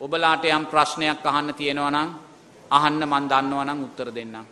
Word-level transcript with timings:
ඔබලාට 0.00 0.44
යම් 0.46 0.64
ප්‍රශ්නයක් 0.66 1.24
අහන්න 1.24 1.54
තියෙනවා 1.54 1.90
නම් 1.90 2.08
අහන්න 2.70 3.02
මන් 3.02 3.24
දන්නවා 3.30 3.64
නම් 3.64 3.84
උත්තර 3.86 4.08
දෙන්නම්. 4.10 4.46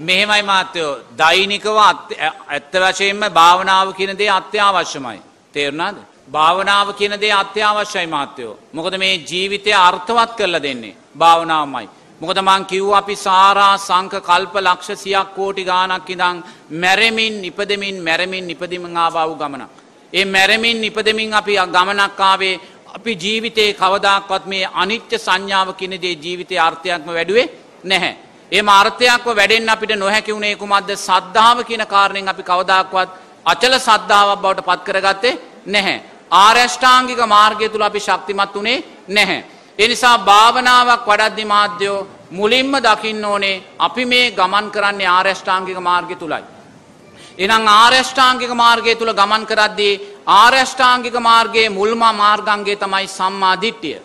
මෙහෙමයි 0.00 0.42
මාත්‍යයෝ 0.42 0.98
දෛනිකව 1.18 1.78
ඇත්ත 1.78 2.74
වශයෙන්ම 2.74 3.22
භාවනාව 3.30 3.88
කියන 3.94 4.12
දේ 4.18 4.30
අත්‍යවශ්‍යමයි. 4.30 5.20
තේරුණාද. 5.54 5.96
භාවනාව 6.28 6.88
කියන 6.92 7.14
දේ 7.16 7.32
අත්‍යවශ්‍යයි 7.34 8.06
මාත්‍යයෝ. 8.08 8.58
මොකද 8.72 8.94
මේ 8.98 9.14
ජීවිතය 9.20 9.72
අර්ථවත් 9.80 10.30
කරලා 10.36 10.62
දෙන්නේ. 10.62 10.96
භාවනාවමයි. 11.18 11.88
මොකද 12.20 12.38
මං 12.40 12.62
කිව් 12.66 12.86
අපි 12.92 13.14
සාරා 13.18 13.74
සංක 13.78 14.14
කල්ප 14.20 14.54
ලක්ෂ 14.58 15.02
සියක් 15.02 15.28
කෝටි 15.34 15.64
ගානක් 15.64 16.08
ඉදං 16.10 16.36
මැරමින් 16.74 17.34
නිපදමින් 17.42 17.96
මැරමින් 18.02 18.44
නිපදිමින් 18.46 18.96
ආබාව් 18.98 19.32
ගමනක්. 19.34 19.87
ඒ 20.12 20.24
මැරමින් 20.26 20.80
නිපදමින් 20.80 21.34
අපි 21.34 21.54
ගමනක්කාවේ 21.68 22.60
අපි 22.88 23.12
ජීවිතයේ 23.14 23.74
කවදක්වත් 23.74 24.44
මේ 24.46 24.70
අනිච්ච 24.74 25.12
සංඥාව 25.16 25.68
කිනදේ 25.74 26.14
ජීවිතය 26.16 26.54
අර්ථයක්ම 26.58 27.08
වැඩුවේ 27.08 27.46
නැහැ. 27.84 28.16
ඒ 28.52 28.62
අර්ථයක්ව 28.72 29.26
වැඩෙන් 29.30 29.68
අපිට 29.68 29.92
නොහැකි 29.94 30.32
වුණේ 30.32 30.56
කුමක්ද 30.56 30.90
සද්ධාව 30.98 31.58
කියන 31.64 31.84
කාරණයෙන් 31.86 32.28
අපි 32.28 32.42
කවදක්වත් 32.42 33.08
අචල 33.46 33.74
සද්ධාවක් 33.78 34.40
බවට 34.40 34.66
පත් 34.66 34.80
කරගත්තේ 34.86 35.38
නැහැ. 35.66 36.02
ආර්යෂ්ඨාංගික 36.36 37.20
මාර්ගය 37.26 37.68
තුළ 37.68 37.82
අපි 37.82 38.00
ශක්තිමත් 38.00 38.54
වනේ 38.54 38.84
නැහැ. 39.08 39.44
එනිසා 39.78 40.18
භාවනාවක් 40.20 41.06
වඩද්දි 41.06 41.44
මාධ්‍යයෝ 41.46 42.06
මුලින්ම 42.30 42.72
දකින්න 42.78 43.24
ඕනේ 43.24 43.62
අපි 43.78 44.04
මේ 44.04 44.30
ගමන් 44.30 44.70
කරන්නේ 44.70 45.08
ආර්යෂ්ඨාංගික 45.08 45.78
මාර්ගය 45.80 46.16
තුළයි. 46.16 46.57
එනම් 47.38 47.64
ආර්යෂ්ඨාංගික 47.74 48.52
මාර්ගය 48.54 48.94
තුළ 48.94 49.12
ගමන් 49.12 49.44
කරද්දී 49.44 50.00
ආර්යෂ්ඨාංගික 50.34 51.16
මාර්ගයේ 51.20 51.68
මුල්ම 51.70 52.02
මාර්ගන්ගේ 52.16 52.76
තමයි 52.76 53.06
සම්මා 53.08 53.56
දිට්ටිය. 53.56 53.98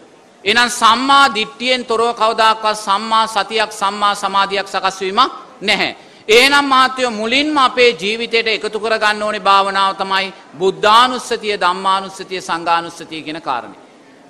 එනම් 0.44 0.70
සම්මා 0.72 1.26
දිට්ටියෙන් 1.30 1.84
තොරව 1.84 2.10
කවදක්වත් 2.14 2.76
සම්මා 2.78 3.28
සතියක් 3.28 3.72
සම්මා 3.74 4.16
සමාධයක් 4.16 4.68
සකස්වීමක් 4.68 5.32
නැහැ. 5.62 5.96
ඒනම් 6.30 6.66
මාත්‍යයෝ 6.66 7.12
මුලින්ම 7.12 7.58
අපේ 7.60 7.92
ජීවිතයට 7.94 8.48
එකතු 8.50 8.80
කරගන්න 8.80 9.24
ඕනේ 9.24 9.40
භාවනාව 9.42 9.96
තමයි 9.96 10.34
බුද්ධානුස්සතිය 10.54 11.56
ධම්මානුස්සතිය 11.58 12.42
සංගානුස්සතිය 12.42 13.22
කියෙන 13.22 13.42
කාරණය. 13.42 13.76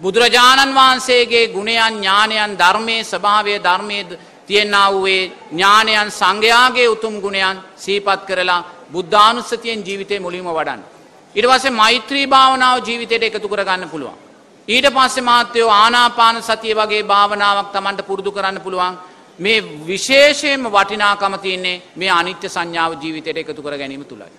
බුදුරජාණන් 0.02 0.74
වහන්සේගේ 0.74 1.48
ගුණයන් 1.50 1.80
ඥානයන් 1.92 2.58
ධර්මය 2.58 2.98
ස්භාවය 3.04 3.54
ධර්මය 3.60 4.00
තියෙන්න්න 4.48 4.76
වූේ 4.88 5.32
ඥානයන් 5.52 6.10
සංඝයාගේ 6.12 6.88
උතුම් 6.88 7.22
ගුණයන් 7.22 7.62
සීපත් 7.76 8.22
කරලා 8.28 8.64
බුද්ධානුස්සතියෙන් 8.94 9.86
ජීවිතය 9.86 10.20
මුලින්ම 10.20 10.50
වඩන්. 10.50 10.82
ඉට 11.36 11.46
වසේ 11.46 11.70
මෛත්‍රී 11.72 12.28
භාවනාව 12.28 12.78
ජීවිතයට 12.80 13.24
එකතු 13.24 13.48
කරගන්න 13.48 13.90
පුළුවන්. 13.90 14.18
ඊට 14.68 14.88
පස්සේ 14.88 15.24
මාත්‍යයෝ 15.24 15.72
ආනාපාන 15.72 16.38
සතිය 16.42 16.74
වගේ 16.74 17.04
භාවනාවක් 17.04 17.72
තමන්ට 17.72 18.08
පුරුදු 18.08 18.32
කරන්න 18.32 18.62
පුළුවන් 18.62 18.98
මේ 19.40 19.62
විශේෂයෙන්ම 19.88 20.64
වටිනාකම 20.66 21.36
තියන්නේ 21.38 21.82
මේ 21.96 22.12
අනිත්‍ය 22.12 22.50
සංඥාව 22.50 22.92
ජීවිතයට 22.96 23.38
එකතු 23.38 23.62
කර 23.62 23.78
ගැනීම 23.78 24.06
තුළයි. 24.06 24.32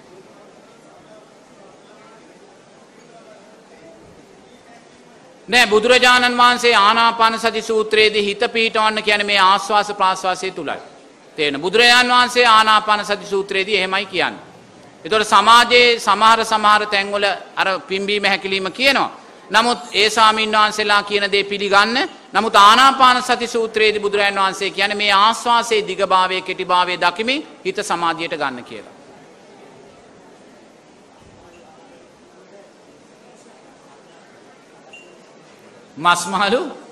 නෑ 5.48 5.66
බුදුරජාණන් 5.66 6.36
වහන්සේ 6.36 6.74
ආනාපාන 6.78 7.38
සති 7.38 7.62
සූත්‍රයේදී 7.62 8.24
හිත 8.24 8.42
පීටවන්න 8.48 9.02
කියන 9.02 9.26
මේ 9.26 9.38
ආශ්වාස 9.40 9.92
ප්‍රාශ්වාසය 9.92 10.50
තුළයි. 10.50 10.93
තේන 11.36 11.60
බුදුරජාණන් 11.60 12.10
වහන්සේ 12.10 12.46
ආනාපාන 12.48 13.04
සති 13.04 13.26
සූත්‍රයේදී 13.26 13.76
එහෙමයි 13.76 14.06
කියන්න. 14.06 14.34
එතොට 15.04 15.26
සමාජයේ 15.26 15.98
සමහර 15.98 16.44
සමහර 16.44 16.86
තැන්වල 16.86 17.24
අර 17.56 17.68
පිම්බීම 17.80 18.24
හැකිලීම 18.24 18.72
කියනවා. 18.72 19.10
නමුත් 19.50 19.78
ඒ 19.92 20.10
සාමීන් 20.10 20.52
වහන්සේලා 20.52 21.02
කියන 21.02 21.32
දේ 21.32 21.44
පිළිගන්න 21.44 22.08
නමුත් 22.32 22.56
ආනාපාන 22.56 23.22
සති 23.22 23.46
සූත්‍රයේදී 23.46 24.00
බුදුරජාණන් 24.00 24.40
වහන්සේ 24.40 24.70
කියන 24.70 24.96
මේ 24.96 25.12
ආශ්වාසයේ 25.14 25.86
දිගභාවය 25.86 26.40
කෙටිභාවය 26.40 26.94
දකිමින් 26.96 27.46
හිත 27.64 27.78
සමාධියට 27.82 28.36
ගන්න 28.36 28.64
කියලා. 28.64 28.94
මස්මහලු 35.96 36.83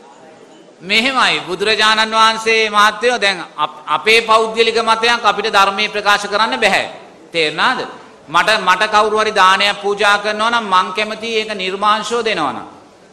මෙහෙමයි 0.82 1.40
බුදුරජාණන් 1.42 2.12
වහන්සේ 2.12 2.70
මහත්තයෝ 2.70 3.18
දැන් 3.18 3.44
අපේ 3.88 4.20
පෞද්ගලික 4.22 4.78
මතයක් 4.82 5.24
අපිට 5.24 5.48
ධර්මය 5.48 5.88
ප්‍රකාශ 5.88 6.26
කරන්න 6.26 6.58
බැහැ. 6.58 6.90
තේරනාද. 7.32 7.80
මට 8.28 8.50
මට 8.60 8.82
කවරුවරි 8.88 9.32
දානයක් 9.32 9.80
පූජා 9.80 10.18
කරනවා 10.18 10.50
නම් 10.50 10.66
මං 10.66 10.88
කැමති 10.92 11.28
ඒක 11.30 11.50
නිර්මාංශෝ 11.54 12.22
දෙනවන. 12.22 12.58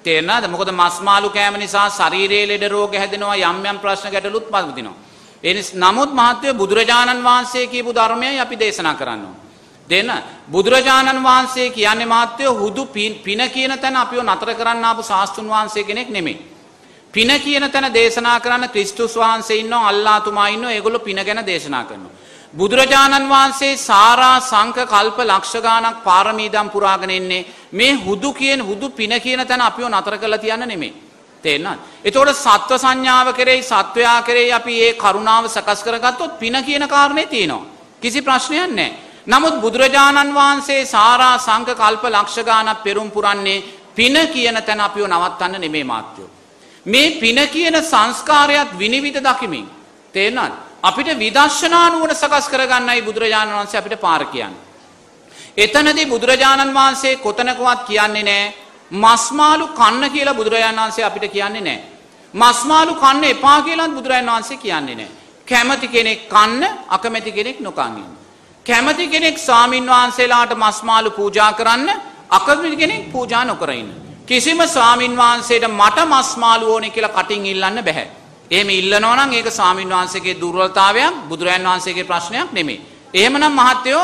තේරනාද 0.06 0.44
මොකද 0.48 0.70
මස්මාලු 0.74 1.30
කෑම 1.30 1.56
නිසා 1.56 1.90
ශරීරයේ 1.90 2.48
ලෙඩ 2.48 2.66
රෝග 2.68 2.94
හැදෙනවා 2.94 3.38
යම් 3.44 3.66
යම් 3.66 3.78
ප්‍රශ්න 3.78 4.12
ගැටලුත් 4.12 4.46
පවතිනවා. 4.48 4.98
එනිස් 5.44 5.70
නමුත් 5.76 6.12
මහත්වය 6.12 6.54
බුදුරජාණන් 6.54 7.24
වහන්සේ 7.24 7.68
කියපු 7.68 7.92
ධර්මයයි 7.92 8.40
අපි 8.40 8.56
දේශනා 8.58 8.96
කරන්නවා. 8.96 9.36
දෙන්න 9.88 10.10
බුදුරජාණන් 10.48 11.24
වහන්සේ 11.24 11.70
කියන්නේ 11.70 12.06
මාත්‍යය 12.08 12.50
හුදු 12.52 12.86
පින 12.88 13.42
කියන 13.48 13.74
තැන 13.78 13.96
අපිෝ 13.96 14.24
නතර 14.24 14.50
කරන්න 14.56 14.86
අපපු 14.86 15.04
ශාස්තුන් 15.04 15.48
වහන්සේ 15.48 15.84
කෙනෙක් 15.84 16.10
නෙමේ. 16.10 16.40
පින 17.14 17.30
කියන 17.40 17.66
තැන 17.66 17.94
දේශනා 17.94 18.40
කරන්න 18.40 18.70
ක්‍රිස්තුස් 18.70 19.16
වහන්සේ 19.16 19.58
ඉන්න 19.58 19.74
අල්ලාතුමා 19.74 20.48
ඉන්න 20.48 20.64
ඒගොලු 20.66 21.00
පින 21.00 21.20
ගැන 21.20 21.42
දේශනා 21.44 21.84
කරනවා. 21.84 22.12
බුදුරජාණන් 22.54 23.28
වහන්සේ 23.28 23.78
සාරා 23.80 24.40
සංක 24.42 24.78
කල්ප 24.86 25.18
ලක්ෂගානක් 25.22 26.04
පාරමීදම් 26.04 26.70
පුරාගෙන 26.70 27.10
එන්නේ 27.12 27.46
මේ 27.72 27.94
හුදු 27.96 28.34
කියෙන් 28.34 28.62
හුදු 28.62 28.90
පින 28.92 29.14
කියන 29.20 29.42
තැන 29.44 29.62
අපිෝ 29.62 29.90
නතර 29.90 30.18
කළ 30.18 30.38
තියන්න 30.38 30.68
නෙමේ. 30.68 30.94
තේන්නත්. 31.44 31.80
එතෝට 32.04 32.36
සත්ව 32.36 32.78
සංඥාව 32.78 33.34
කරෙයි 33.34 33.62
සත්වයා 33.64 34.22
කරේ 34.22 34.52
අපි 34.52 34.74
ඒ 34.80 34.94
කරුණාව 34.96 35.46
සකස් 35.48 35.84
කරගත්තොත් 35.84 36.40
පින 36.40 36.64
කියන 36.64 36.88
කාරණය 36.88 37.26
තියෙනවා. 37.26 37.70
කිසි 38.02 38.22
ප්‍රශ්නයක් 38.22 38.70
නෑ. 38.70 38.90
නමුත් 39.28 39.62
බුදුරජාණන් 39.62 40.34
වහන්සේ 40.34 40.86
සාරා 40.88 41.38
සංක 41.40 41.70
කල්ප 41.76 42.04
ලක්ෂගානක් 42.08 42.84
පෙරුම් 42.84 43.10
පුරන්නේ 43.10 43.64
පින 43.96 44.16
කියන 44.28 44.58
තැන 44.64 44.82
අපිෝ 44.82 45.08
නවත්තන්න 45.08 45.62
නෙමේ 45.62 45.84
මාත්‍යයෝ. 45.86 46.39
මේ 46.86 47.12
පින 47.14 47.40
කියන 47.48 47.76
සංස්කාරයක් 47.84 48.70
විනිවිධ 48.74 49.20
දකිමින්. 49.20 49.68
තේනත් 50.14 50.54
අපිට 50.84 51.10
විදර්ශනානුවන 51.16 52.12
සකස් 52.12 52.48
කරගන්නයි 52.48 53.02
බුදුරජාණන් 53.02 53.54
වහන්සේ 53.54 53.80
අපිට 53.80 54.00
පාර්කයන්. 54.00 54.54
එතනදී 55.58 56.06
බුදුරජාණන් 56.06 56.74
වහන්සේ 56.74 57.18
කොතනකවත් 57.18 57.80
කියන්නේ 57.86 58.24
නෑ 58.24 58.54
මස්මාලු 58.92 59.68
කන්න 59.70 60.10
කියලා 60.10 60.34
බුදුරජාණන් 60.34 60.80
වහන්සේ 60.80 61.06
අපිට 61.06 61.32
කියන්නේ 61.32 61.62
නෑ. 61.62 61.80
මස්මාලු 62.34 62.96
කන්න 62.96 63.24
එපා 63.26 63.62
කියලත් 63.62 63.92
බුදුරජාණන් 63.92 64.32
වහන්සේ 64.32 64.58
කියන්නේ 64.58 64.96
නෑ. 64.96 65.10
කැමති 65.48 65.88
කෙනෙක් 65.88 66.30
කන්න 66.30 66.64
අකමැති 66.90 67.32
කෙනෙක් 67.32 67.60
නොකංගන්න. 67.60 68.06
කැමති 68.66 69.08
කෙනෙක් 69.08 69.38
ස්වාමීන් 69.38 69.86
වහන්සේලාට 69.86 70.54
මස්මාලු 70.56 71.12
පූජා 71.12 71.54
කරන්න 71.54 71.90
අකමති 72.30 72.76
කෙනෙක් 72.76 73.12
පූජා 73.12 73.46
නොකරන්න. 73.46 74.09
කිසිම 74.30 74.62
ස්වාමීන් 74.68 75.18
වහන්සේට 75.18 75.66
මට 75.72 75.98
මස්මාලු 76.06 76.66
ඕනෙ 76.74 76.90
කියලා 76.90 77.16
කටින් 77.18 77.46
ඉල්ලන්න 77.46 77.80
බැහැ. 77.80 78.08
එහෙම 78.52 78.70
ඉල්ලනෝනම් 78.72 79.34
ඒක 79.34 79.48
ස්වාමීන් 79.50 79.90
වහන්සේගේ 79.90 80.36
දුර්වලතාවයක් 80.36 81.16
බුදුරජාන් 81.30 81.64
වහන්සේගේ 81.64 82.04
ප්‍රශ්නයක් 82.04 82.52
නෙමේ. 82.52 82.82
එහෙමනම් 83.14 83.48
මහත්තයෝ 83.52 84.04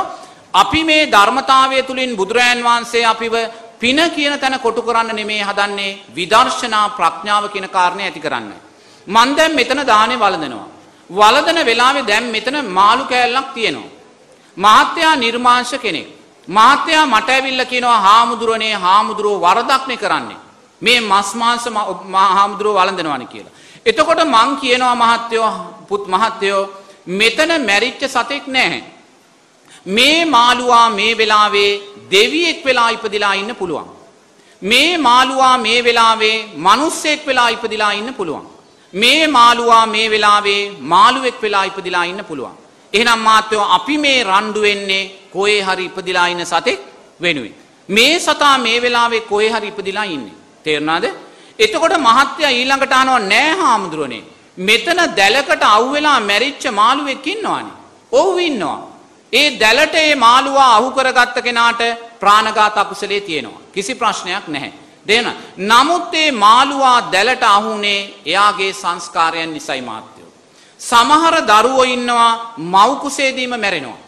අපි 0.54 0.82
මේ 0.84 1.04
ධර්මතාවය 1.08 1.84
තුළින් 1.84 2.18
බුදුරජාන් 2.18 2.64
වහන්සේ 2.64 3.06
අපිව 3.06 3.36
පින 3.80 4.00
කියන 4.10 4.34
තැන 4.36 4.60
කොටු 4.60 4.82
කරන්න 4.82 5.16
නෙමේ 5.16 5.44
හදන්නේ 5.44 5.98
විදර්ශනා 6.12 6.88
ප්‍රඥාව 6.90 7.46
කියන 7.50 7.68
කාරණය 7.70 8.04
ඇති 8.04 8.20
කරන්න. 8.20 8.52
මන් 9.08 9.30
දැම් 9.38 9.54
මෙතන 9.54 9.82
දානය 9.86 10.16
වලදනවා. 10.16 10.68
වලදන 11.10 11.60
වෙලාවෙ 11.66 12.02
දැම් 12.04 12.26
මෙතන 12.28 12.58
මාළු 12.70 13.06
කෑල්ලක් 13.06 13.54
තියෙනවා. 13.54 13.94
මහත්තයා 14.58 15.16
නිර්මාංශ 15.16 15.78
කෙනෙක්. 15.78 16.15
මහත්තයා 16.48 17.06
මට 17.06 17.30
ඇවිල්ල 17.30 17.64
කියනවා 17.64 18.00
හාමුදුරනේ 18.00 18.74
හාමුදුරුව 18.76 19.42
වරදක්නේ 19.42 19.98
කරන්නේ. 19.98 20.38
මේ 20.82 21.00
මස්මාංස 21.02 21.66
හාමුදුරුව 22.14 22.76
වලඳනවන 22.76 23.28
කියලා. 23.28 23.54
එතකොට 23.86 24.22
මං 24.26 24.58
කියනවා 24.62 24.96
මහත්තයෝ 24.96 25.52
පුත් 25.88 26.08
මහත්තයෝ 26.08 26.70
මෙතන 27.08 27.52
මැරිච්ච 27.66 28.04
සතෙක් 28.08 28.48
නැහැ. 28.48 28.84
මේ 29.88 30.26
මාළුවා 30.26 30.90
මේ 30.90 31.18
වෙලාවේ 31.18 31.82
දෙවියෙක් 32.12 32.66
වෙලා 32.66 32.90
ඉපදිලා 32.90 33.34
ඉන්න 33.34 33.56
පුළුවන්. 33.56 33.90
මේ 34.62 34.98
මාළුවා 34.98 35.58
මේ 35.58 35.84
වෙලාවේ 35.84 36.38
මනුස්සෙක් 36.58 37.28
වෙලා 37.28 37.50
ඉපදිලා 37.50 37.92
ඉන්න 37.92 38.14
පුළුවන්. 38.14 38.46
මේ 38.94 39.28
මාළුවා 39.28 39.86
මේ 39.86 40.12
වෙලාවේ 40.12 40.62
මාළුවෙක් 40.82 41.42
වෙලා 41.42 41.64
ඉපදිලා 41.64 42.04
ඉන්න 42.04 42.26
පුළුවන්. 42.26 42.65
එහෙනම් 42.96 43.20
මාත්‍යයෝ 43.20 43.72
අපි 43.78 43.96
මේ 43.98 44.24
රණ්ඩු 44.24 44.62
වෙන්නේ 44.62 45.12
කොේ 45.34 45.60
හරි 45.62 45.86
ඉපදිලා 45.90 46.28
ඉන්න 46.28 46.46
සතෙක් 46.46 46.80
වෙනුවෙන්. 47.22 47.54
මේ 47.90 48.16
සතා 48.20 48.58
මේ 48.58 48.82
වෙලාවේ 48.82 49.28
කොේ 49.32 49.50
හරි 49.50 49.68
ඉපදිලා 49.68 50.08
ඉන්නේ. 50.08 50.36
තේරනාද 50.66 51.06
එතකොට 51.60 51.96
මහත්‍යය 52.00 52.48
ඊළඟට 52.52 52.94
අනුව 52.94 53.20
නෑ 53.24 53.52
හාමුදුරුවනේ. 53.54 54.24
මෙතන 54.60 55.00
දැලකට 55.16 55.64
අව්වෙලා 55.66 56.20
මැරිච්ච 56.22 56.64
මාළුවෙක් 56.72 57.28
ඉන්නවානි. 57.28 57.72
ඔහු 58.12 58.38
ඉන්නවා. 58.40 58.80
ඒ 59.34 59.60
දැලට 59.60 59.96
ඒ 59.96 60.16
මාළුවා 60.18 60.76
අහු 60.76 60.92
කරගත්ත 60.92 61.38
කෙනාට 61.44 61.82
ප්‍රාණඝාත 62.20 62.78
අකුසලයේ 62.78 63.22
තියෙනවා. 63.22 63.62
කිසි 63.74 63.96
ප්‍රශ්නයක් 63.96 64.48
නැහැ. 64.48 64.74
දෙන. 65.08 65.28
නමුත් 65.60 66.14
ඒ 66.14 66.32
මාළුවා 66.34 67.12
දැලට 67.12 67.44
අහුනේ 67.46 68.02
එයාගේ 68.26 68.74
සංස්කාරයන් 68.74 69.54
නිසයි 69.54 69.82
මාත්‍යයෝ. 69.82 70.15
සමහර 70.80 71.36
දරුවෝ 71.44 71.84
ඉන්නවා 71.86 72.56
මව්කුසේදීම 72.58 73.54
මැරෙනවා. 73.56 74.04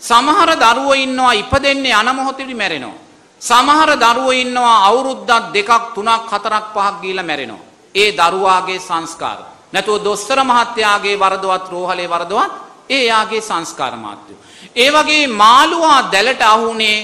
සමහර 0.00 0.50
දරුවෝ 0.56 0.94
ඉන්නවා 0.94 1.32
ඉපදෙන්නේ 1.34 1.92
යන 1.92 2.16
මොහොතේදී 2.16 2.54
මැරෙනවා. 2.54 2.98
සමහර 3.40 3.90
දරුවෝ 3.96 4.32
ඉන්නවා 4.32 4.84
අවුරුද්දක් 4.88 5.52
දෙකක් 5.54 5.94
තුනක් 5.94 6.30
හතරක් 6.32 6.66
පහක් 6.74 7.00
ගිහිල්ලා 7.02 7.24
මැරෙනවා. 7.24 7.66
ඒ 7.94 8.12
දරුවාගේ 8.12 8.80
සංස්කාර. 8.80 9.38
නැතුව 9.72 10.04
දොස්තර 10.04 10.38
මහත්තයාගේ 10.42 11.16
වරදවත් 11.16 11.64
රෝහලේ 11.70 12.08
වරදවත් 12.08 12.52
ඒ 12.90 13.04
යාගේ 13.04 13.40
සංස්කාර 13.40 13.96
මාත්‍යය. 13.96 14.36
ඒ 14.76 14.90
වගේ 14.90 15.26
මාළුවා 15.26 16.10
දැලට 16.12 16.42
අහුනේ 16.42 16.98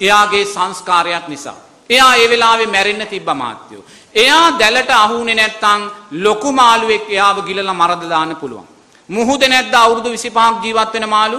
එයාගේ 0.00 0.44
සංස්කාරයක් 0.46 1.28
නිසා. 1.28 1.58
එයා 1.90 2.14
ඒ 2.14 2.30
වෙලාවේ 2.30 2.66
මැරෙන්න 2.66 3.06
තිබ්බ 3.06 3.28
මාත්‍යයෝ. 3.34 3.84
එයා 4.16 4.58
දැලට 4.60 4.90
අහුනේ 4.96 5.34
නැත්තම් 5.34 5.80
ලොකු 6.24 6.50
මාළුවෙක් 6.52 7.04
එයාව 7.08 7.38
ගිලලා 7.48 7.74
මරද 7.74 8.02
දාන්න 8.08 8.32
පුළුවන්. 8.36 8.66
මුහුද 9.08 9.42
නැද්ද 9.48 9.74
අවුරුදු 9.74 10.08
25ක් 10.14 10.62
ජීවත් 10.64 10.92
වෙන 10.94 11.06
මාළු? 11.08 11.38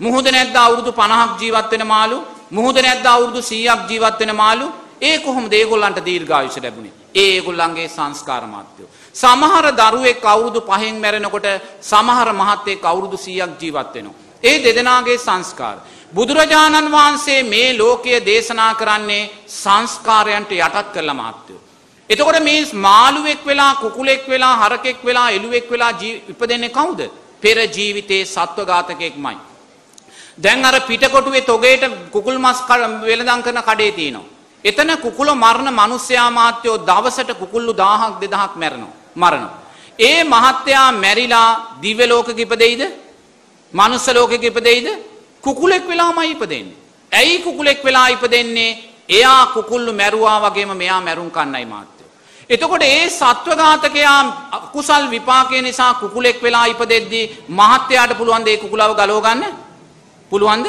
මුහුද 0.00 0.26
නැද්ද 0.26 0.56
අවුරුදු 0.56 0.90
50ක් 0.92 1.40
ජීවත් 1.40 1.70
වෙන 1.70 1.86
මාළු? 1.86 2.18
මුහුද 2.50 2.76
නැද්ද 2.78 3.06
අවුරුදු 3.06 3.40
100ක් 3.42 3.80
ජීවත් 3.90 4.20
වෙන 4.20 4.32
මාළු? 4.36 4.66
ඒ 5.02 5.18
කොහොමද 5.18 5.52
ඒගොල්ලන්ට 5.52 5.98
දීර්ඝායුෂ 6.04 6.58
ලැබුණේ? 6.62 6.94
ඒ 7.14 7.28
ඒගොල්ලන්ගේ 7.34 7.88
සංස්කාර 7.88 8.44
මාත්‍යෝ. 8.46 8.88
සමහර 9.14 9.66
දරුවෙක් 9.72 10.24
අවුරුදු 10.24 10.60
5න් 10.62 10.96
මැරෙනකොට 11.02 11.46
සමහර 11.82 12.28
මහත්තයෙක් 12.32 12.84
අවුරුදු 12.84 13.16
100ක් 13.16 13.52
ජීවත් 13.60 13.94
වෙනවා. 13.94 14.16
ඒ 14.42 14.56
දෙදෙනාගේ 14.64 15.18
සංස්කාර. 15.18 15.76
බුදුරජාණන් 16.14 16.92
වහන්සේ 16.92 17.40
මේ 17.44 17.78
ලෝකය 17.78 18.12
දේශනා 18.26 18.72
කරන්නේ 18.74 19.30
සංස්කාරයන්ට 19.54 20.50
යටත් 20.56 20.92
කරලා 20.94 21.14
මාත්‍යෝ. 21.14 21.65
එතකොට 22.10 22.38
මේ 22.42 22.64
මාළුවෙක් 22.72 23.42
වෙලා 23.44 23.74
කුකුලෙක් 23.76 24.22
වෙලා 24.28 24.54
හරකෙක් 24.62 24.98
වෙලා 25.04 25.30
එළුවෙක් 25.30 25.70
වෙලා 25.70 25.92
ඉපදෙන්නේ 26.32 26.70
කවුද? 26.70 27.00
පෙර 27.42 27.56
ජීවිතේ 27.76 28.24
සත්වඝාතකෙක්මයි. 28.26 29.36
දැන් 30.38 30.64
අර 30.64 30.80
පිටකොටුවේ 30.80 31.44
තොගේට 31.44 31.84
කුකුල් 32.10 32.38
මස් 32.38 32.58
වෙළඳම් 33.02 33.42
කරන 33.42 33.60
කඩේ 33.62 33.92
තියෙනවා. 33.92 34.28
එතන 34.64 34.90
කුකුල 34.98 35.28
මරණ 35.34 35.70
මිනිස්යා 35.72 36.30
මාත්‍යෝ 36.30 36.78
දවසට 36.78 37.30
කුකුල්ලු 37.38 37.72
1000ක් 37.74 38.12
2000ක් 38.22 38.56
මැරෙනවා. 38.56 38.94
මරනවා. 39.16 39.54
ඒ 39.98 40.24
මහත්තයා 40.24 40.92
මැරිලා 40.94 41.78
දිව්‍ය 41.82 42.06
ලෝකෙක 42.06 42.38
ඉපදෙයිද? 42.38 42.82
මනුස්ස 43.72 44.06
ලෝකෙක 44.08 44.42
ඉපදෙයිද? 44.44 44.88
කුකුලෙක් 45.42 45.88
වෙලාමයි 45.88 46.30
ඉපදෙන්නේ. 46.30 46.76
ඇයි 47.12 47.38
කුකුලෙක් 47.38 47.84
වෙලා 47.84 48.08
ඉපදෙන්නේ? 48.08 48.78
එයා 49.08 49.46
කුකුල්ලු 49.46 49.92
මැරුවා 49.92 50.40
වගේම 50.44 50.76
මෙයා 50.76 51.00
මැරුම් 51.00 51.30
කන්නයි 51.30 51.64
මාත්‍යෝ. 51.64 51.95
එතකොට 52.50 52.82
ඒ 52.84 53.08
සත්වඝාතකයා 53.10 54.18
කුසල් 54.72 55.04
විපාකය 55.10 55.62
නිසා 55.62 55.94
කුකුලෙක් 55.94 56.42
වෙලා 56.42 56.66
ඉපදෙද්දී 56.66 57.30
මහත්තයාට 57.50 58.18
පුළුවන් 58.18 58.44
දේ 58.44 58.56
කුකුලව 58.56 58.94
ගලව 58.94 59.20
ගන්න? 59.20 59.44
පුළුවන්ද? 60.32 60.66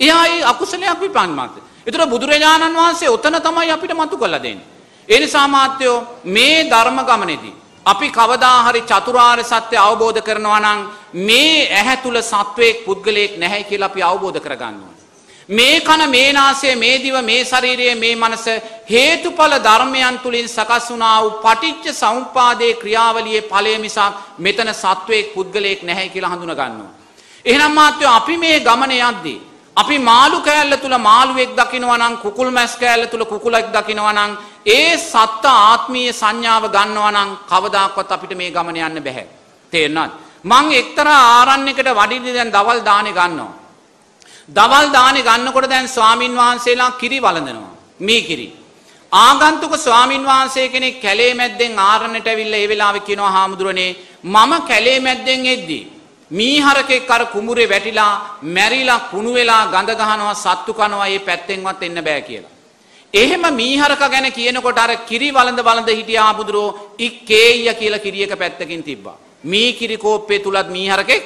එයා 0.00 0.26
ඒ 0.26 0.42
අකුසලයක් 0.44 1.00
විපාක 1.00 1.30
මාත්‍ය. 1.30 1.60
ඒතර 1.86 2.06
බුදුරජාණන් 2.06 2.76
වහන්සේ 2.76 3.08
ඔතන 3.08 3.36
තමයි 3.38 3.70
අපිට 3.70 3.94
මතු 3.94 4.16
කළා 4.16 4.42
දෙන්නේ. 4.42 4.66
ඒ 5.08 5.18
නිසා 5.18 5.48
මාත්‍යෝ 5.48 5.96
මේ 6.26 6.64
ධර්ම 6.64 6.98
ගමනේදී 7.00 7.54
අපි 7.86 8.08
කවදා 8.10 8.58
හරි 8.64 8.82
චතුරාර්ය 8.82 9.44
සත්‍ය 9.44 9.76
අවබෝධ 9.78 10.20
කරනවා 10.20 10.60
නම් 10.60 10.80
මේ 11.20 11.68
ඇහැ 11.70 11.96
තුල 11.96 12.18
සත්වයක් 12.22 12.84
පුද්ගලයෙක් 12.86 13.38
නැහැ 13.38 13.64
කියලා 13.64 13.86
අපි 13.86 14.02
අවබෝධ 14.02 14.40
කරගන්නවා. 14.40 14.91
මේ 15.48 15.80
කන 15.80 16.02
මේ 16.08 16.32
නාසය 16.32 16.74
මේ 16.76 16.98
දිව 16.98 17.16
මේ 17.22 17.44
ශරීරය 17.44 17.94
මේ 17.96 18.14
මනස 18.14 18.46
හේතුඵල 18.86 19.54
ධර්මයන් 19.58 20.18
තුලින් 20.18 20.48
සකස් 20.48 20.90
වුණා 20.90 21.22
වූ 21.22 21.38
පටිච්ච 21.38 21.94
සමුප්පාදේ 21.94 22.74
ක්‍රියාවලියේ 22.74 23.42
ඵලය 23.42 23.78
මිසක් 23.78 24.18
මෙතන 24.38 24.70
සත්වයක් 24.74 25.34
පුද්ගලයෙක් 25.34 25.82
නැහැ 25.82 26.08
කියලා 26.08 26.32
හඳුනා 26.32 26.54
ගන්නවා. 26.56 26.92
එහෙනම් 27.44 27.72
මාත්‍යෝ 27.72 28.10
අපි 28.10 28.36
මේ 28.36 28.60
ගමන 28.60 28.92
යද්දී 28.92 29.38
අපි 29.76 29.98
මාළු 30.00 30.38
කෑල්ල 30.40 30.76
තුල 30.76 30.96
මාළුවෙක් 31.00 31.56
දකිනවා 31.56 31.98
නම් 31.98 32.14
කුකුල් 32.18 32.50
මැස් 32.50 32.76
කෑල්ල 32.76 33.06
තුල 33.06 33.24
කුකුලෙක් 33.24 33.72
දකිනවා 33.72 34.12
නම් 34.12 34.32
ඒ 34.68 34.96
සත්ත්ව 34.98 35.46
ආත්මීය 35.46 36.12
සංඥාව 36.12 36.64
ගන්නවා 36.68 37.10
නම් 37.10 37.30
කවදාකවත් 37.48 38.12
අපිට 38.12 38.36
මේ 38.36 38.50
ගමන 38.50 38.76
යන්න 38.78 39.02
බෑ. 39.02 39.26
තේරෙනවද? 39.72 40.12
මං 40.44 40.66
එක්තරා 40.72 41.20
ආරණ්‍යයකට 41.32 41.88
වඩින්න 41.90 42.34
දැන් 42.34 42.52
දවල් 42.52 42.80
දානේ 42.84 43.12
ගන්නවා. 43.12 43.61
දවල් 44.48 44.86
දානේ 44.90 45.22
ගන්නකොට 45.22 45.68
දැන් 45.68 45.88
ස්වාමින් 45.88 46.34
වහන්සේලා 46.34 46.92
කිරි 46.92 47.18
වළඳනවා. 47.18 47.72
මේ 48.00 48.22
කිරි. 48.22 48.46
ආගන්තුක 49.12 49.74
ස්වාමින් 49.78 50.24
වහන්සේ 50.24 50.68
කෙනෙක් 50.68 51.00
කැලේ 51.00 51.34
මැද්දෙන් 51.34 51.78
ආරණ්‍යට 51.80 52.26
ඇවිල්ලා 52.26 52.58
ඒ 52.58 52.68
වෙලාවේ 52.68 53.06
කියනවා 53.08 53.30
හාමුදුරනේ 53.30 53.90
මම 54.24 54.52
කැලේ 54.62 54.98
මැද්දෙන් 55.00 55.46
එද්දී 55.46 55.88
මීහරකෙක් 56.30 57.10
අර 57.10 57.22
කුඹුරේ 57.26 57.68
වැටිලා 57.68 58.40
මැරිලා 58.48 59.04
කුණු 59.10 59.32
වෙලා 59.32 59.66
ගඳ 59.66 59.90
ගහනවා 60.00 60.34
සත්තු 60.36 60.72
කනවා 60.72 61.08
ඒ 61.08 61.18
පැත්තෙන්වත් 61.20 61.82
එන්න 61.82 61.98
බෑ 62.00 62.22
කියලා. 62.22 62.52
එහෙම 63.14 63.44
මීහරක 63.52 64.02
ගැන 64.06 64.28
කියනකොට 64.32 64.78
අර 64.78 64.92
කිරි 65.08 65.28
වළඳ 65.30 65.60
වළඳ 65.60 65.90
හිටිය 65.90 66.18
ආබුදුරෝ 66.18 66.68
ඉක්කේය 66.98 67.74
කියලා 67.74 68.04
කිරියක 68.06 68.32
පැත්තකින් 68.38 68.82
තිබ්බා. 68.82 69.20
මී 69.44 69.72
කිරි 69.74 69.96
කෝප්පේ 69.96 70.38
තුලත් 70.38 70.68
මීහරකෙක් 70.68 71.22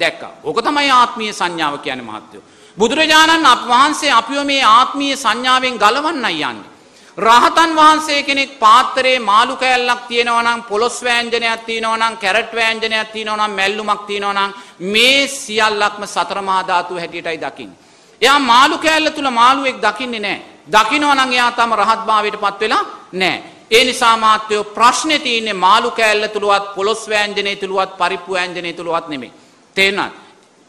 දැක්කා. 0.00 0.32
ඕක 0.44 0.58
තමයි 0.62 0.90
ආත්මීය 0.90 1.32
සංඥාව 1.32 1.78
කියන්නේ 1.78 2.08
මහත්තයෝ. 2.10 2.42
බුදුරජාණන් 2.78 3.48
වහන්සේ 3.68 4.12
අපිව 4.12 4.44
මේ 4.44 4.64
ආත්මීය 4.64 5.16
සංඥාවෙන් 5.16 5.78
ගලවන්නයි 5.78 6.42
යන්නේ. 6.42 6.70
රහතන් 7.18 7.76
වහන්සේ 7.76 8.22
කෙනෙක් 8.22 8.58
පාත්තරේ 8.58 9.18
මාළු 9.20 9.56
කෑල්ලක් 9.56 10.06
තියෙනවා 10.08 10.42
නම් 10.42 10.62
පොලොස් 10.62 10.96
වෑංජනයක් 11.04 11.64
තියෙනවා 11.66 11.96
නම් 11.96 12.16
කැරට් 12.16 12.52
වෑංජනයක් 12.54 13.12
තියෙනවා 13.12 13.36
නම් 13.38 13.56
මැල්ලුමක් 13.56 14.06
තියෙනවා 14.06 14.32
නම් 14.32 14.54
මේ 14.92 15.28
සියල්ලක්ම 15.28 16.02
සතර 16.06 16.40
මහා 16.40 16.66
ධාතු 16.68 16.94
හැටියටයි 16.94 17.40
දකින්නේ. 17.40 17.78
එයා 18.22 18.38
මාළු 18.40 18.78
කෑල්ල 18.78 19.10
තුල 19.10 19.30
මාළුවෙක් 19.30 19.78
දකින්නේ 19.78 20.20
නැහැ. 20.20 20.42
දකිනවා 20.68 21.14
නම් 21.14 21.32
එයා 21.32 21.52
තම 21.52 21.72
රහත් 21.74 22.02
භාවයටපත් 22.08 22.60
වෙලා 22.60 22.84
නැහැ. 23.12 23.42
ඒ 23.70 23.84
නිසා 23.84 24.16
මාත්‍යෝ 24.16 24.64
ප්‍රශ්නේ 24.76 25.18
තියෙන්නේ 25.18 25.62
මාළු 25.66 25.90
කෑල්ල 25.90 26.26
තුලවත් 26.28 26.74
පොලොස් 26.74 27.02
වෑංජනේ 27.10 27.56
තුලවත් 27.56 27.92
පරිප්පු 27.98 28.32
වෑංජනේ 28.32 28.72
තුලවත් 28.72 29.08
නෙමෙයි. 29.08 29.32
තේරුණාද? 29.74 30.12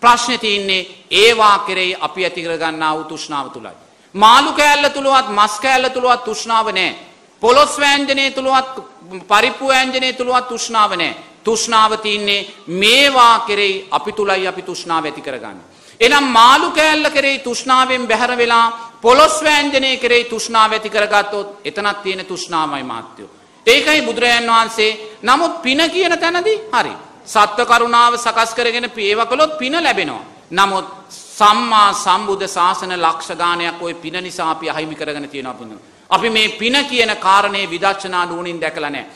ප්‍රශ්නේ 0.01 0.37
තියෙන්නේ 0.37 0.87
ඒවා 1.11 1.59
කෙරෙහි 1.59 1.95
අපි 1.99 2.25
ඇති 2.25 2.43
කරගන්නා 2.43 2.95
වූ 2.95 3.03
තෘෂ්ණාව 3.03 3.49
තුලයි. 3.49 3.75
මාළු 4.15 4.53
කෑල්ල 4.53 4.89
තුළුවත් 4.89 5.27
මස් 5.29 5.59
කෑල්ල 5.59 5.89
තුළුවත් 5.89 6.23
තුෂ්ණාව 6.23 6.67
නෑ. 6.71 6.95
පොලොස් 7.41 7.79
වෑන්ජනය 7.79 8.31
තුළුවත් 8.31 8.73
පරිප්පු 9.27 9.67
වෑන්ජනය 9.67 10.13
තුළුවත් 10.13 10.47
තුෂ්ණාව 10.47 10.91
නෑ. 10.95 11.15
තුෂ්ණාව 11.43 11.97
තියන්නේ 11.97 12.47
මේවා 12.67 13.39
කෙරෙයි 13.39 13.87
අපි 13.91 14.11
තුළයි 14.11 14.47
අපි 14.47 14.61
තුෂ්ණාව 14.61 15.05
ඇති 15.05 15.21
කරගන්න. 15.21 15.59
එනම් 15.99 16.23
මාළු 16.23 16.71
කෑල්ල 16.71 17.09
කෙරෙයි 17.09 17.39
තුෂ්ණාවෙන් 17.39 18.07
බැහැර 18.07 18.37
වෙලා 18.37 18.65
පොලොස් 19.01 19.43
වෑන්ජනය 19.43 19.97
කෙරෙයි 19.97 20.25
තුෂ්ණාව 20.25 20.71
ඇති 20.71 20.89
කරගත්තොත් 20.89 21.47
එතනත් 21.65 22.03
තියෙන 22.03 22.25
තුෂ්ණාමයි 22.25 22.83
මාත්‍යයෝ. 22.83 23.29
ඒකයි 23.67 24.01
බුදුරජාන් 24.01 24.47
වහන්සේ 24.47 25.17
නමුත් 25.21 25.61
පින 25.61 25.81
කියන 25.91 26.19
තැනදී 26.19 26.61
හරි. 26.71 26.93
සත්ව 27.25 27.65
කරුණාව 27.65 28.13
සකස් 28.17 28.53
කරගෙන 28.53 28.87
ඒව 28.87 29.19
කළොත් 29.25 29.57
පින 29.57 29.75
ලැබෙනවා. 29.77 30.23
නමුත් 30.51 30.85
සම්මා 31.09 31.89
සම්බුද්ධ 31.95 32.47
ශාසන 32.47 32.93
ලක්ෂ 32.95 33.31
ගානයක් 33.35 33.81
ওই 33.81 33.93
පින 33.95 34.15
නිසා 34.19 34.51
අපි 34.51 34.69
අහිමි 34.69 34.95
කරගෙන 34.95 35.29
තියෙනවා 35.29 35.53
පින. 35.53 35.79
අපි 36.09 36.29
මේ 36.29 36.49
පින 36.51 36.75
කියන 36.85 37.11
කාරණේ 37.17 37.65
විදර්ශනා 37.65 38.25
නුවණින් 38.25 38.61
දැකලා 38.61 38.89
නැහැ. 38.89 39.09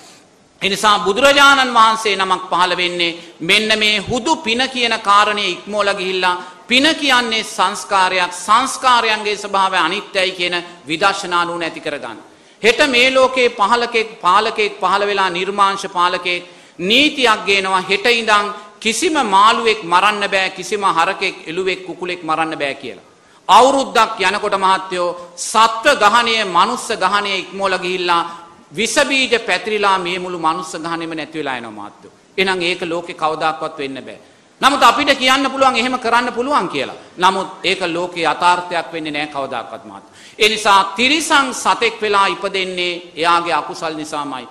ඒ 0.61 0.69
නිසා 0.69 0.99
බුදුරජාණන් 0.99 1.73
වහන්සේ 1.73 2.15
නමක් 2.15 2.43
පහළ 2.51 2.73
වෙන්නේ 2.75 3.17
මෙන්න 3.41 3.69
මේ 3.77 3.97
හුදු 3.99 4.33
පින 4.37 4.61
කියන 4.67 4.95
කාරණේ 5.01 5.49
ඉක්මෝලා 5.49 5.93
ගිහිල්ලා 5.93 6.35
පින 6.67 6.85
කියන්නේ 6.95 7.43
සංස්කාරයක් 7.45 8.31
සංස්කාරයන්ගේ 8.35 9.35
ස්වභාවය 9.35 9.77
අනිත්‍යයි 9.77 10.31
කියන 10.31 10.55
විදර්ශනා 10.87 11.43
නුවණ 11.45 11.63
ඇති 11.63 11.81
කරගන්න. 11.81 12.17
හෙට 12.61 12.79
මේ 12.87 13.07
ලෝකේ 13.11 13.49
පහලකෙක් 13.51 14.09
පාලකෙක් 14.21 14.79
පහළ 14.81 15.03
වෙලා 15.05 15.29
නිර්මාංශ 15.29 15.87
පාලකෙක් 15.89 16.43
නීතියක් 16.79 17.45
ගේනවා 17.45 17.81
හෙට 17.81 18.05
ඉඳන් 18.13 18.53
කිසිම 18.79 19.15
මාළුවෙක් 19.25 19.83
මරන්න 19.83 20.23
බෑ 20.27 20.49
කිසිම 20.51 20.83
හරකෙක් 20.87 21.47
එළුවෙක් 21.47 21.85
කුකුලෙක් 21.85 22.23
මරන්න 22.23 22.53
බෑ 22.55 22.75
කියලා. 22.75 23.07
අවුරුද්දක් 23.47 24.19
යනකොට 24.21 24.55
මහත්තයෝ 24.55 25.15
සත්ව 25.35 25.95
ගහනය 26.03 26.33
මනුස්ස 26.47 26.87
ගහනය 26.95 27.31
ඉක්මෝල 27.35 27.77
ගිහිල්ලා 27.77 28.23
විසබීජ 28.71 29.39
පැතිරිලා 29.39 29.97
මේ 29.97 30.19
මුළු 30.19 30.39
මනුස්ස 30.39 30.73
ගහනෙම 30.75 31.11
නැතිවෙලා 31.11 31.57
එනවා 31.57 31.77
මහත්තයෝ. 31.79 32.11
එහෙනම් 32.37 32.61
ඒක 32.61 32.81
ලෝකේ 32.83 33.15
කවදාක්වත් 33.15 33.77
වෙන්න 33.77 34.03
බෑ. 34.03 34.19
නමුත් 34.61 34.83
අපිට 34.83 35.17
කියන්න 35.17 35.49
පුළුවන් 35.49 35.75
එහෙම 35.75 35.99
කරන්න 35.99 36.33
පුළුවන් 36.33 36.69
කියලා. 36.69 36.95
නමුත් 37.17 37.47
ඒක 37.63 37.81
ලෝකේ 37.87 38.25
යථාර්ථයක් 38.25 38.91
වෙන්නේ 38.93 39.11
නැහැ 39.11 39.33
කවදාකවත් 39.33 39.83
මහත්තයෝ. 39.85 40.13
ඒ 40.39 40.49
නිසා 40.49 40.83
තිරිසන් 40.95 41.47
සතෙක් 41.53 42.01
වෙලා 42.01 42.27
ඉපදෙන්නේ 42.27 42.93
එයාගේ 43.15 43.53
අකුසල් 43.53 43.95
නිසාමයි. 43.95 44.47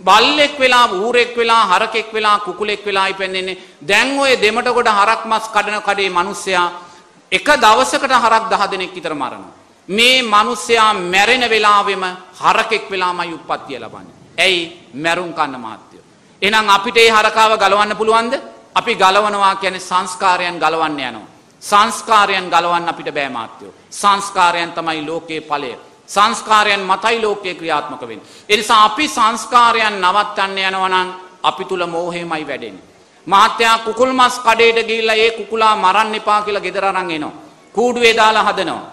බල්ලෙක් 0.00 0.58
වෙලා 0.58 0.86
ඌරෙක් 0.92 1.36
වෙලා 1.36 1.66
හරකෙක් 1.66 2.12
වෙලා 2.12 2.38
කුකුලෙක් 2.40 2.84
වෙලා 2.86 3.08
ඉපැන්නෙන්නේ 3.08 3.58
දැන් 3.80 4.18
ඔය 4.18 4.36
දෙමට 4.36 4.68
ගොඩ 4.68 4.88
හරක් 4.88 5.22
මස් 5.26 5.44
කඩන 5.54 5.82
කඩේ 5.82 6.10
මිනිස්සයා 6.10 6.66
එක 7.32 7.46
දවසකට 7.56 8.14
හරක් 8.14 8.44
දහ 8.50 8.62
දෙනෙක් 8.70 8.94
විතර 8.94 9.14
මරනවා. 9.14 9.52
මේ 9.88 10.22
මිනිස්සයා 10.24 10.92
මැරෙන 10.94 11.44
වෙලාවෙම 11.50 12.04
හරකෙක් 12.40 12.90
වෙලාමයි 12.90 13.34
උප්පත්තිය 13.34 13.78
ලබන්නේ. 13.78 14.14
ඇයි 14.38 14.90
මැරුම් 14.94 15.32
කන්න 15.32 15.56
මහත්තයෝ. 15.56 16.04
එහෙනම් 16.42 16.68
අපිට 16.68 16.96
ඒ 16.96 17.10
හරකාව 17.10 17.52
ගලවන්න 17.58 17.96
පුළුවන්ද? 17.96 18.34
අපි 18.74 18.92
ගලවනවා 18.94 19.54
කියන්නේ 19.56 19.80
සංස්කාරයන් 19.80 20.58
ගලවන්න 20.58 21.00
යනවා. 21.00 21.28
සංස්කාරයන් 21.62 22.50
ගලවන්න 22.50 22.88
අපිට 22.88 23.14
බෑ 23.14 23.28
මාත්‍යයෝ. 23.28 23.74
සංස්කාරයන් 23.90 24.72
තමයි 24.72 25.06
ලෝකයේ 25.06 25.40
ඵලය. 25.40 25.72
සංස්කාරයන් 26.08 26.82
මතයි 26.90 27.22
ලෝකයේ 27.22 27.54
ක්‍රියාත්මක 27.54 28.00
වෙන්නේ. 28.00 28.26
ඒ 28.48 28.56
නිසා 28.56 28.84
අපි 28.84 29.08
සංස්කාරයන් 29.08 30.00
නවත්තන්න 30.00 30.58
යනවා 30.58 30.88
නම් 30.88 31.08
අපි 31.42 31.64
තුල 31.64 31.86
මෝහයමයි 31.86 32.46
වැඩෙන්නේ. 32.46 32.84
මහත්තයා 33.26 33.78
කුකුල් 33.78 34.12
මස් 34.12 34.40
කඩේට 34.40 34.86
ගිහිල්ලා 34.86 35.16
ඒ 35.16 35.30
කුකුලා 35.30 35.76
මරන්න 35.76 36.14
එපා 36.14 36.42
කියලා 36.42 36.60
ගෙදර 36.60 36.84
අරන් 36.84 37.10
එනවා. 37.10 37.32
කූඩුවේ 37.72 38.16
දාලා 38.16 38.44
හදනවා. 38.44 38.84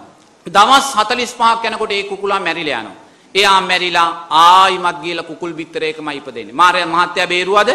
දවස් 0.46 0.86
45ක් 0.96 1.64
යනකොට 1.66 1.92
ඒ 1.92 2.02
කුකුලා 2.02 2.40
මැරිලා 2.40 2.80
යනවා. 2.80 2.96
එයා 3.34 3.60
මැරිලා 3.60 4.26
ආයිමත් 4.30 4.98
ගිහලා 5.02 5.28
කුකුල් 5.30 5.52
බිත්තරයකමයි 5.52 6.16
ඉපදෙන්නේ. 6.16 6.52
මාර්යා 6.52 6.86
මහත්තයා 6.86 7.26
බේරුවද? 7.26 7.70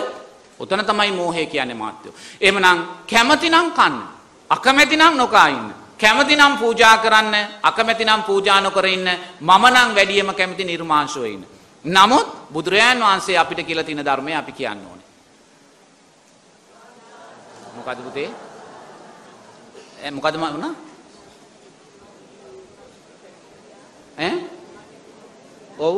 ඔතන 0.59 0.85
තමයි 0.85 1.11
මෝහය 1.11 1.45
කියන්නේ 1.45 1.75
මහත්තයෝ. 1.75 2.13
එහෙමනම් 2.41 2.79
කැමතිනම් 3.09 3.71
කන්න. 3.77 3.95
අකමැතිනම් 4.49 5.17
නොකා 5.17 5.47
ඉන්න. 5.47 5.86
කැමතිනම් 5.99 6.57
පූජා 6.57 6.97
කරන්න, 6.97 7.35
අකමැතිනම් 7.63 8.23
පූජා 8.23 8.61
නොකර 8.61 8.85
ඉන්න. 8.85 9.07
මම 9.41 9.63
නම් 9.67 9.95
වැඩියම 9.95 10.33
කැමති 10.33 10.63
නිර්මාංශව 10.63 11.25
ඉන්න. 11.25 11.45
නමුත් 11.85 12.27
බුදුරජාන් 12.53 12.99
වහන්සේ 12.99 13.37
අපිට 13.37 13.65
කියලා 13.65 13.83
තියෙන 13.83 14.05
ධර්මය 14.05 14.35
අපි 14.35 14.51
කියන්න 14.51 14.85
ඕනේ. 14.85 15.07
මොකද 17.75 18.03
පුතේ? 18.03 18.29
ඈ 20.03 20.11
මොකද 20.11 20.35
වුණා? 20.35 20.73
ඈ? 24.17 24.33
ඔව්. 25.79 25.95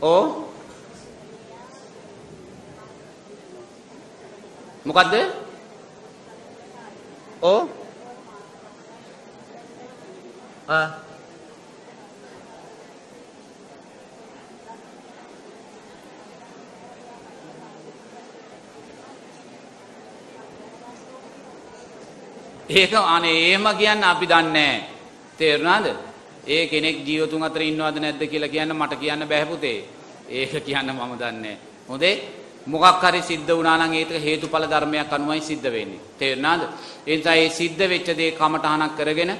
ඕ 0.00 0.47
මොකද්ද? 4.98 5.14
ඕ 7.42 7.68
ආ 10.68 10.86
ඒක 22.68 22.92
අනේ 22.94 23.36
එහෙම 23.44 23.66
කියන්න 23.78 24.02
අපි 24.04 24.26
දන්නේ 24.26 24.74
තේරුණාද? 25.38 25.86
ඒ 26.46 26.66
කෙනෙක් 26.66 27.06
ජීවතුන් 27.06 27.42
අතර 27.42 27.62
ඉන්නවද 27.62 27.96
නැද්ද 27.98 28.22
කියලා 28.24 28.48
කියන්න 28.48 28.74
මට 28.74 28.98
කියන්න 28.98 29.28
බෑ 29.28 29.46
පුතේ. 29.46 29.78
ඒක 30.30 30.52
කියන්න 30.66 30.90
මම 30.90 31.14
දන්නේ 31.16 31.56
හොඳේ 31.88 32.37
මොකක් 32.68 33.02
හරි 33.02 33.22
සිද්ධ 33.22 33.50
වුණා 33.50 33.76
නම් 33.78 33.92
ඒක 33.94 34.10
හේතුඵල 34.18 34.64
ධර්මයක් 34.64 35.12
අනුවයි 35.12 35.40
සිද්ධ 35.42 35.66
වෙන්නේ. 35.66 36.00
තේරුණාද? 36.18 36.62
ඒ 37.06 37.16
නිසා 37.16 37.34
මේ 37.34 37.50
සිද්ධ 37.50 37.82
වෙච්ච 37.84 38.08
දේ 38.12 38.32
කමටහනක් 38.32 38.92
කරගෙන 38.96 39.32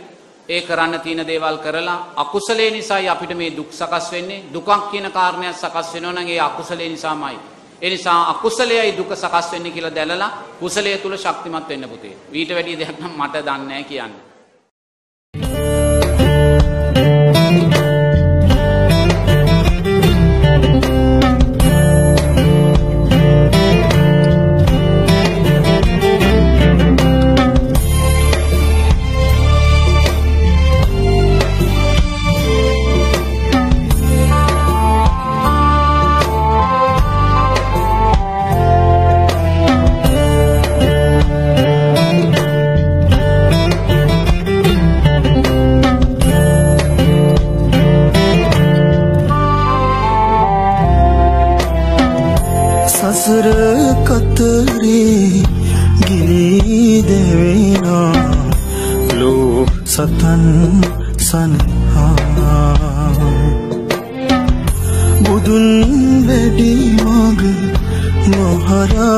ඒ 0.48 0.60
කරන්න 0.62 1.00
තියෙන 1.00 1.22
දේවල් 1.22 1.58
කරලා 1.58 1.98
අකුසලේ 2.16 2.70
නිසායි 2.70 3.08
අපිට 3.08 3.32
මේ 3.34 3.50
දුක් 3.50 3.70
සකස් 3.70 4.06
වෙන්නේ. 4.12 4.44
දුකක් 4.46 4.70
කියන 4.90 5.10
කාරණයක් 5.10 5.54
සකස් 5.54 5.88
වෙනවා 5.94 6.12
නම් 6.14 6.28
ඒ 6.28 6.40
අකුසලේ 6.40 6.88
නිසාමයි. 6.88 7.38
ඒ 7.82 7.90
නිසා 7.90 8.30
අකුසලයයි 8.30 8.96
දුක 8.96 9.10
සකස් 9.14 9.52
වෙන්නේ 9.52 9.72
කියලා 9.72 9.94
දැනලා 9.94 10.30
කුසලය 10.60 10.98
තුල 10.98 11.16
ශක්තිමත් 11.16 11.68
වෙන්න 11.68 11.84
පුතේ. 11.86 12.16
ඊට 12.32 12.50
වැඩිය 12.50 12.78
දෙයක් 12.78 12.98
නම් 12.98 13.14
මට 13.16 13.34
දන්නේ 13.38 13.66
නැහැ 13.66 13.84
කියන්නේ. 13.84 14.27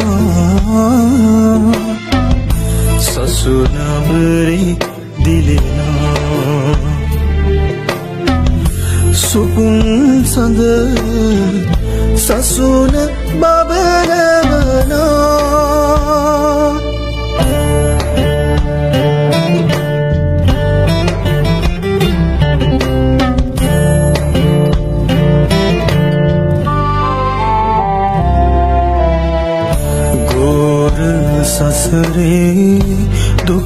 සසුනබරි 3.04 4.64
දිලෙනා 5.24 6.74
සුකුන් 9.22 9.78
සඳ 10.24 10.60
සසුනත් 12.16 13.19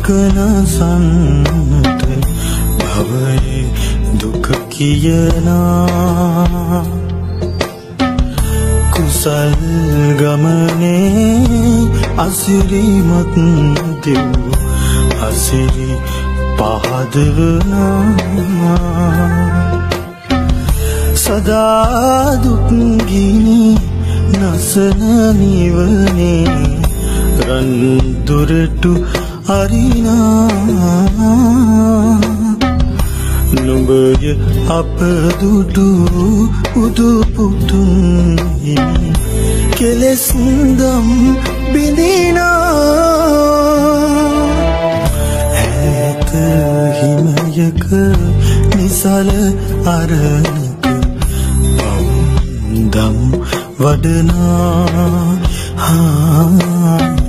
කන 0.05 0.39
සන්ත 0.67 2.03
භවයේ 2.79 3.63
දුක 4.21 4.47
කියනා 4.69 5.85
කුසල් 8.95 9.55
ගමනේ 10.21 11.89
අසිරිමත් 12.19 13.37
දෙව් 14.05 14.35
අසිරි 15.23 15.91
පහදවනා 16.59 18.05
සදා 21.17 22.37
දුක්ගිනි 22.45 23.63
නසන 24.35 25.03
නිවනේ 25.39 26.45
රන්දුරටු 27.41 28.93
අරිනා. 29.47 30.49
නුඹය 33.65 34.31
අප 34.71 34.99
දුඩු 35.41 35.89
උදුපුටුන් 36.77 38.39
හිමි 38.63 39.11
කෙලෙසුන්දම් 39.77 41.09
බිඳිනා. 41.73 42.55
ඇත 45.61 46.33
හිමයක 46.99 47.85
නිසල 48.75 49.31
අරණක 49.89 50.85
පවුදම් 52.95 53.19
වඩනා. 53.79 55.39
හා 55.77 57.24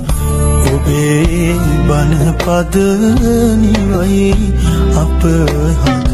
අපේ 0.86 1.54
බනපද 1.88 2.74
නිවයි 3.60 4.26
අප 4.94 5.22
හඳ 5.82 6.12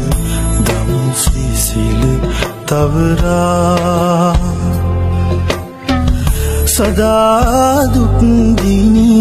දම් 0.67 0.91
සිසිල 1.15 2.01
තවරා. 2.65 4.33
සදා 6.65 7.85
දුක්දිනි 7.93 9.13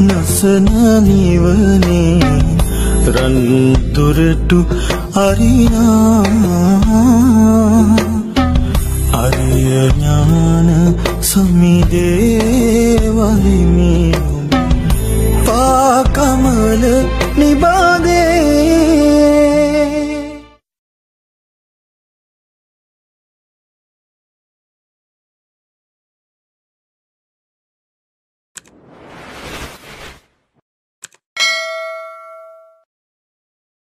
නසන 0.00 0.66
නිවනේ 1.06 2.18
රන් 3.14 3.38
දුරටු 3.94 4.60
අරිනා. 5.16 6.24
අරිය 9.14 9.70
ඥාන 9.92 10.68
සමිදේ 11.22 12.98
වහිමේ 13.16 14.29
कमल 16.18 16.82
निबादे 17.38 18.22